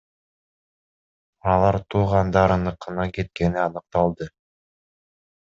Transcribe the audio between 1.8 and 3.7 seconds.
туугандарыныкына кеткени